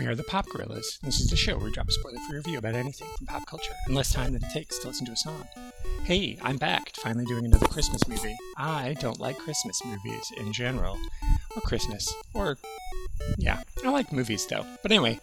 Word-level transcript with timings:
We 0.00 0.06
are 0.06 0.14
the 0.14 0.24
Pop 0.24 0.48
Gorillas. 0.48 0.98
This 1.02 1.20
is 1.20 1.28
the 1.28 1.36
show 1.36 1.58
where 1.58 1.66
we 1.66 1.72
drop 1.72 1.86
a 1.86 1.92
spoiler 1.92 2.16
free 2.26 2.38
review 2.38 2.56
about 2.56 2.74
anything 2.74 3.06
from 3.18 3.26
pop 3.26 3.44
culture 3.44 3.74
in 3.86 3.92
less 3.92 4.10
time 4.10 4.32
than 4.32 4.42
it 4.42 4.50
takes 4.50 4.78
to 4.78 4.86
listen 4.86 5.04
to 5.04 5.12
a 5.12 5.16
song. 5.16 5.46
Hey, 6.04 6.38
I'm 6.40 6.56
back, 6.56 6.92
finally 6.96 7.26
doing 7.26 7.44
another 7.44 7.66
Christmas 7.66 8.08
movie. 8.08 8.34
I 8.56 8.96
don't 8.98 9.20
like 9.20 9.36
Christmas 9.36 9.78
movies 9.84 10.32
in 10.38 10.54
general, 10.54 10.96
or 11.54 11.60
Christmas, 11.60 12.10
or. 12.32 12.56
Yeah, 13.36 13.62
I 13.84 13.90
like 13.90 14.10
movies 14.10 14.46
though. 14.46 14.64
But 14.80 14.90
anyway, 14.90 15.20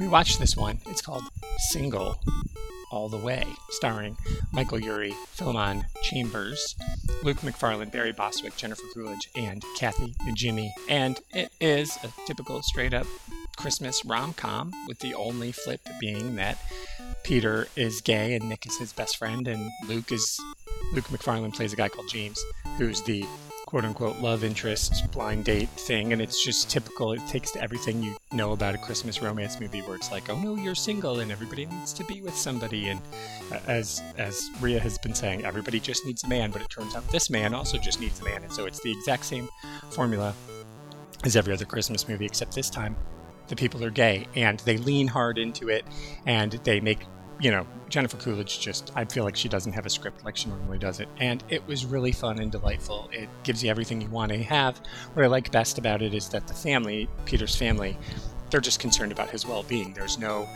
we 0.00 0.08
watched 0.08 0.40
this 0.40 0.56
one. 0.56 0.80
It's 0.86 1.02
called 1.02 1.22
Single 1.70 2.18
All 2.90 3.08
the 3.08 3.18
Way, 3.18 3.46
starring 3.70 4.16
Michael 4.52 4.80
Urie, 4.80 5.14
Philemon 5.28 5.86
Chambers, 6.02 6.74
Luke 7.22 7.44
Macfarlane, 7.44 7.90
Barry 7.90 8.10
Bostwick, 8.10 8.56
Jennifer 8.56 8.82
Coolidge, 8.92 9.30
and 9.36 9.62
Kathy 9.76 10.16
Najimy. 10.26 10.70
And 10.88 11.20
it 11.32 11.52
is 11.60 11.96
a 12.02 12.08
typical 12.26 12.60
straight 12.62 12.92
up 12.92 13.06
Christmas 13.56 14.04
rom 14.04 14.32
com, 14.34 14.72
with 14.86 14.98
the 15.00 15.14
only 15.14 15.52
flip 15.52 15.80
being 16.00 16.36
that 16.36 16.58
Peter 17.22 17.68
is 17.76 18.00
gay 18.00 18.34
and 18.34 18.48
Nick 18.48 18.66
is 18.66 18.78
his 18.78 18.92
best 18.92 19.16
friend, 19.16 19.48
and 19.48 19.70
Luke 19.88 20.12
is 20.12 20.40
Luke 20.92 21.10
Macfarlane 21.10 21.52
plays 21.52 21.72
a 21.72 21.76
guy 21.76 21.88
called 21.88 22.08
James, 22.08 22.42
who's 22.78 23.02
the 23.02 23.26
quote 23.66 23.84
unquote 23.84 24.18
love 24.20 24.44
interest 24.44 25.10
blind 25.10 25.44
date 25.44 25.68
thing 25.70 26.12
and 26.12 26.22
it's 26.22 26.44
just 26.44 26.70
typical. 26.70 27.12
It 27.12 27.26
takes 27.26 27.56
everything 27.56 28.00
you 28.02 28.16
know 28.32 28.52
about 28.52 28.74
a 28.74 28.78
christmas 28.78 29.22
romance 29.22 29.58
movie 29.60 29.80
where 29.82 29.96
it's 29.96 30.10
like 30.10 30.28
oh 30.28 30.38
no 30.38 30.56
you're 30.56 30.74
single 30.74 31.20
and 31.20 31.32
everybody 31.32 31.64
needs 31.66 31.92
to 31.94 32.04
be 32.04 32.20
with 32.20 32.36
somebody 32.36 32.88
and 32.88 33.00
uh, 33.52 33.58
as 33.66 34.02
as 34.18 34.50
ria 34.60 34.78
has 34.78 34.98
been 34.98 35.14
saying 35.14 35.44
everybody 35.44 35.80
just 35.80 36.04
needs 36.04 36.22
a 36.24 36.28
man 36.28 36.50
but 36.50 36.60
it 36.60 36.68
turns 36.68 36.94
out 36.94 37.08
this 37.10 37.30
man 37.30 37.54
also 37.54 37.78
just 37.78 38.00
needs 38.00 38.20
a 38.20 38.24
man 38.24 38.42
and 38.42 38.52
so 38.52 38.66
it's 38.66 38.80
the 38.82 38.90
exact 38.90 39.24
same 39.24 39.48
formula 39.90 40.34
as 41.24 41.36
every 41.36 41.52
other 41.52 41.64
christmas 41.64 42.08
movie 42.08 42.26
except 42.26 42.54
this 42.54 42.68
time 42.68 42.94
the 43.48 43.56
people 43.56 43.82
are 43.84 43.90
gay 43.90 44.26
and 44.34 44.60
they 44.60 44.76
lean 44.76 45.06
hard 45.06 45.38
into 45.38 45.68
it 45.68 45.84
and 46.26 46.52
they 46.64 46.80
make 46.80 47.00
you 47.38 47.50
know, 47.50 47.66
Jennifer 47.88 48.16
Coolidge 48.16 48.60
just, 48.60 48.92
I 48.94 49.04
feel 49.04 49.24
like 49.24 49.36
she 49.36 49.48
doesn't 49.48 49.72
have 49.72 49.84
a 49.84 49.90
script 49.90 50.24
like 50.24 50.36
she 50.36 50.48
normally 50.48 50.78
does 50.78 51.00
it. 51.00 51.08
And 51.18 51.44
it 51.48 51.66
was 51.66 51.84
really 51.84 52.12
fun 52.12 52.38
and 52.38 52.50
delightful. 52.50 53.10
It 53.12 53.28
gives 53.42 53.62
you 53.62 53.70
everything 53.70 54.00
you 54.00 54.08
want 54.08 54.32
to 54.32 54.42
have. 54.42 54.80
What 55.12 55.24
I 55.24 55.28
like 55.28 55.50
best 55.52 55.78
about 55.78 56.02
it 56.02 56.14
is 56.14 56.28
that 56.30 56.46
the 56.46 56.54
family, 56.54 57.08
Peter's 57.24 57.54
family, 57.54 57.98
they're 58.50 58.60
just 58.60 58.80
concerned 58.80 59.12
about 59.12 59.30
his 59.30 59.46
well 59.46 59.64
being. 59.64 59.92
There's 59.92 60.18
no 60.18 60.48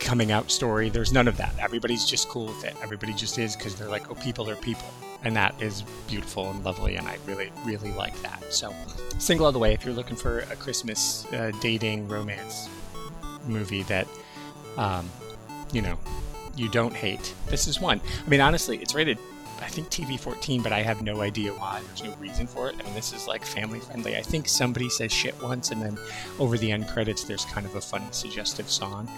coming 0.00 0.32
out 0.32 0.50
story. 0.50 0.88
There's 0.88 1.12
none 1.12 1.28
of 1.28 1.36
that. 1.36 1.54
Everybody's 1.58 2.04
just 2.04 2.28
cool 2.28 2.46
with 2.46 2.64
it. 2.64 2.74
Everybody 2.82 3.12
just 3.14 3.38
is 3.38 3.56
because 3.56 3.76
they're 3.76 3.88
like, 3.88 4.10
oh, 4.10 4.14
people 4.14 4.48
are 4.50 4.56
people. 4.56 4.88
And 5.26 5.34
that 5.34 5.60
is 5.60 5.82
beautiful 6.06 6.48
and 6.50 6.64
lovely. 6.64 6.94
And 6.94 7.08
I 7.08 7.18
really, 7.26 7.50
really 7.64 7.90
like 7.94 8.14
that. 8.22 8.44
So, 8.52 8.72
single 9.18 9.46
all 9.46 9.50
the 9.50 9.58
way 9.58 9.72
if 9.72 9.84
you're 9.84 9.92
looking 9.92 10.14
for 10.14 10.38
a 10.38 10.54
Christmas 10.54 11.26
uh, 11.32 11.50
dating 11.60 12.06
romance 12.06 12.68
movie 13.44 13.82
that, 13.84 14.06
um, 14.76 15.10
you 15.72 15.82
know, 15.82 15.98
you 16.54 16.68
don't 16.68 16.94
hate. 16.94 17.34
This 17.48 17.66
is 17.66 17.80
one. 17.80 18.00
I 18.24 18.30
mean, 18.30 18.40
honestly, 18.40 18.78
it's 18.78 18.94
rated, 18.94 19.18
I 19.60 19.66
think 19.66 19.88
TV 19.88 20.16
14, 20.16 20.62
but 20.62 20.70
I 20.70 20.82
have 20.82 21.02
no 21.02 21.22
idea 21.22 21.50
why. 21.50 21.82
There's 21.88 22.04
no 22.04 22.14
reason 22.20 22.46
for 22.46 22.68
it. 22.68 22.76
I 22.78 22.84
mean, 22.84 22.94
this 22.94 23.12
is 23.12 23.26
like 23.26 23.44
family 23.44 23.80
friendly. 23.80 24.16
I 24.16 24.22
think 24.22 24.46
somebody 24.46 24.88
says 24.88 25.10
shit 25.10 25.34
once, 25.42 25.72
and 25.72 25.82
then 25.82 25.98
over 26.38 26.56
the 26.56 26.70
end 26.70 26.86
credits, 26.86 27.24
there's 27.24 27.46
kind 27.46 27.66
of 27.66 27.74
a 27.74 27.80
fun, 27.80 28.12
suggestive 28.12 28.70
song. 28.70 29.10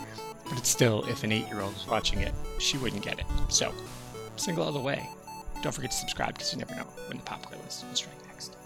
But 0.48 0.56
it's 0.56 0.70
still, 0.70 1.04
if 1.04 1.22
an 1.22 1.32
eight 1.32 1.48
year 1.48 1.60
old 1.60 1.74
was 1.74 1.86
watching 1.86 2.20
it, 2.20 2.32
she 2.58 2.78
wouldn't 2.78 3.02
get 3.02 3.18
it. 3.18 3.26
So, 3.48 3.74
single 4.36 4.64
all 4.64 4.72
the 4.72 4.80
way. 4.80 5.06
Don't 5.62 5.72
forget 5.72 5.90
to 5.90 5.96
subscribe 5.96 6.34
because 6.34 6.52
you 6.52 6.58
never 6.58 6.74
know 6.74 6.86
when 7.08 7.16
the 7.16 7.24
pop 7.24 7.44
quiz 7.46 7.84
will 7.88 7.94
strike 7.94 8.26
next. 8.26 8.58